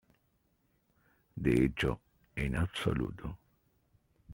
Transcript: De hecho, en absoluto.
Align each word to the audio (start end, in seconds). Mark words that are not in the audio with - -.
De 1.37 1.53
hecho, 1.63 2.01
en 2.35 2.55
absoluto. 2.55 3.37